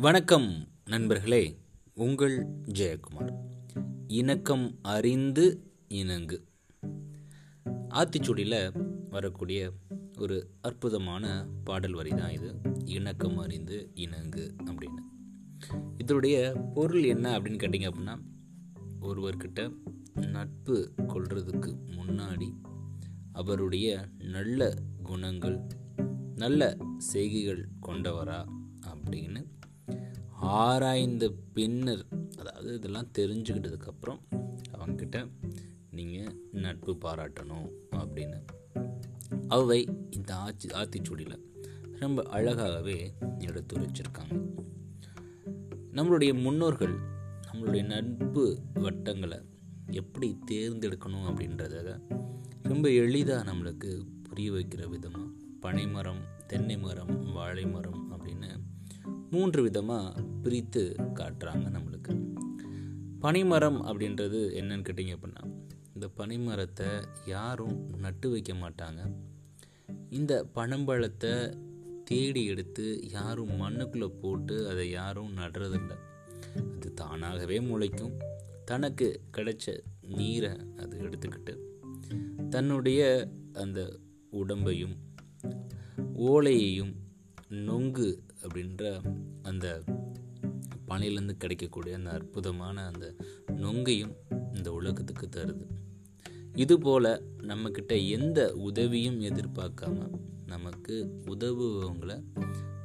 [0.00, 1.58] வணக்கம் நண்பர்களே
[1.94, 3.34] உங்கள் ஜெயக்குமார்.
[4.06, 6.44] இணக்கம் அறிந்து இணங்கு.
[7.90, 9.72] ஆத்திச்சூடியில் வரக்கூடிய
[10.18, 12.54] ஒரு அற்புதமான பாடல் வரி தான் இது
[12.84, 15.02] இணக்கம் அறிந்து இணங்கு அப்படின்னு.
[15.98, 18.18] இதனுடைய பொருள் என்ன அப்படின்னு கேட்டிங்க அப்படின்னா
[19.00, 19.74] ஒருவர்கிட்ட
[20.26, 22.52] நட்பு கொள்றதுக்கு முன்னாடி
[23.32, 25.66] அவருடைய நல்ல குணங்கள்
[26.34, 28.48] நல்ல செய்கைகள் கொண்டவரா
[28.86, 29.44] அப்படின்னு
[30.50, 32.06] ஆராய்ந்த பின்னர்
[32.38, 34.20] அதாவது இதெல்லாம் தெரிஞ்சுக்கிட்டதுக்கப்புறம்
[34.72, 35.28] அவங்கக்கிட்ட
[35.90, 38.38] நீங்கள் நட்பு பாராட்டணும் அப்படின்னு.
[39.48, 41.38] அவை இந்த ஆச்சி ஆத்திச்சூடியில்
[41.98, 44.50] ரொம்ப அழகாகவே எடுத்து வச்சுருக்காங்க.
[45.92, 46.94] நம்மளுடைய முன்னோர்கள்
[47.52, 49.38] நம்மளுடைய நட்பு வட்டங்களை
[49.90, 52.00] எப்படி தேர்ந்தெடுக்கணும் அப்படின்றத
[52.62, 58.48] ரொம்ப எளிதாக நம்மளுக்கு புரிய வைக்கிற விதமாக பனைமரம் தென்னை மரம் வாழை மரம் அப்படின்னு
[59.30, 62.34] மூன்று விதமாக பிரித்து காட்டுறாங்க நம்மளுக்கு.
[63.20, 69.12] பனிமரம் அப்படின்றது என்னன்னு கேட்டிங்க அப்படின்னா இந்த பனிமரத்தை யாரும் நட்டு வைக்க மாட்டாங்க.
[70.10, 71.54] இந்த பனம்பழத்தை
[72.04, 75.96] தேடி எடுத்து யாரும் மண்ணுக்குள்ளே போட்டு அதை யாரும் நடுறதில்லை.
[76.74, 78.12] அது தானாகவே முளைக்கும்.
[78.64, 81.58] தனக்கு கிடைச்ச நீரை அது எடுத்துக்கிட்டு
[82.48, 83.98] தன்னுடைய அந்த
[84.32, 84.96] உடம்பையும்
[86.14, 86.92] ஓலையையும்
[87.48, 89.00] நொங்கு அப்படின்ற
[89.42, 89.82] அந்த
[90.88, 93.14] பனையிலேருந்து கிடைக்கக்கூடிய அந்த அற்புதமான அந்த
[93.46, 94.14] நொங்கையும்
[94.54, 95.66] இந்த உலகத்துக்கு தருது.
[96.54, 100.10] இதுபோல் நம்மக்கிட்ட எந்த உதவியும் எதிர்பார்க்காம
[100.46, 102.24] நமக்கு உதவுவவங்களை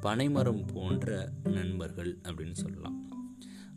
[0.00, 3.28] பனைமரம் போன்ற நண்பர்கள் அப்படின்னு சொல்லலாம்.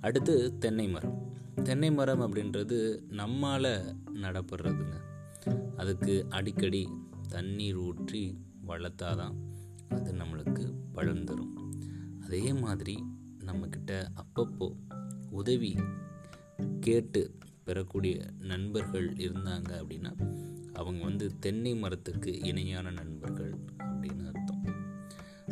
[0.01, 1.35] அடுத்து தென்னை மரம்.
[1.63, 5.01] தென்னை மரம் அப்படின்றது நம்மால் நடப்படுறதுங்க.
[5.77, 6.87] அதுக்கு அடிக்கடி
[7.29, 9.33] தண்ணீர் ஊற்றி வளர்த்தாதான்
[9.89, 11.66] அது நம்மளுக்கு பலன் தரும்.
[12.27, 13.03] அதே மாதிரி
[13.39, 14.75] நம்மக்கிட்ட அப்பப்போ
[15.29, 15.75] உதவி
[16.79, 17.21] கேட்டு
[17.63, 20.11] பெறக்கூடிய நண்பர்கள் இருந்தாங்க அப்படின்னா
[20.73, 24.63] அவங்க வந்து தென்னை மரத்துக்கு இணையான நண்பர்கள் அப்படின்னு அர்த்தம்.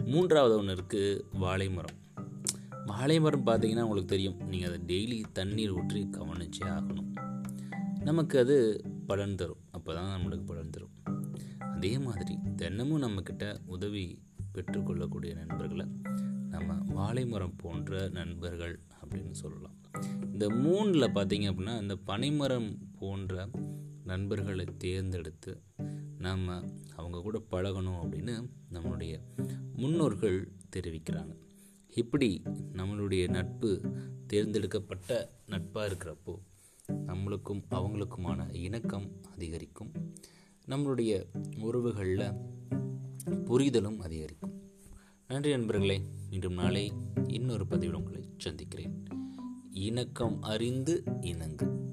[0.05, 1.95] மூன்றாவது ஒன்று இருக்குது வாழை மரம்.
[2.85, 7.11] வாழை மரம் பார்த்தீங்கன்னா உங்களுக்கு தெரியும் நீங்கள் அதை டெய்லி தண்ணீர் ஊற்றி கவனிச்சே ஆகணும்.
[7.99, 9.63] நமக்கு அது பலன் தரும்.
[9.71, 10.93] அப்போ தான் நம்மளுக்கு பலன் தரும்.
[11.59, 14.21] அதே மாதிரி தினமும் நம்மக்கிட்ட உதவி
[14.51, 15.85] பெற்றுக்கொள்ளக்கூடிய நண்பர்களை
[16.55, 19.75] நம்ம வாழைமரம் போன்ற நண்பர்கள் அப்படின்னு சொல்லலாம்.
[20.31, 23.49] இந்த மூணில் பார்த்தீங்க அப்படின்னா இந்த பனைமரம் போன்ற
[24.03, 25.61] நண்பர்களை தேர்ந்தெடுத்து
[26.17, 26.63] நம்ம
[26.95, 29.19] அவங்க கூட பழகணும் அப்படின்னு நம்மளுடைய
[29.75, 31.35] முன்னோர்கள் தெரிவிக்கிறாங்க.
[31.87, 32.41] இப்படி
[32.73, 33.81] நம்மளுடைய நட்பு
[34.27, 36.35] தேர்ந்தெடுக்கப்பட்ட நட்பாக இருக்கிறப்போ
[37.07, 39.91] நம்மளுக்கும் அவங்களுக்குமான இணக்கம் அதிகரிக்கும்.
[40.67, 41.25] நம்மளுடைய
[41.59, 42.31] உறவுகளில்
[43.45, 44.64] புரிதலும் அதிகரிக்கும்.
[45.27, 46.01] நன்றி நண்பர்களே.
[46.29, 46.91] இன்றும் நாளை
[47.27, 49.03] இன்னொரு பதிவில் உங்களை சந்திக்கிறேன்.
[49.71, 51.84] இணக்கம் அறிந்து இணங்கு.